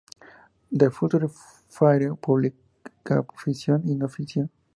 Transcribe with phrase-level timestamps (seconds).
[0.79, 1.27] The Future
[1.67, 4.49] Fire publica ficción y no ficción.